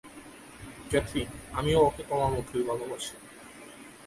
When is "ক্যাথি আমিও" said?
0.89-1.79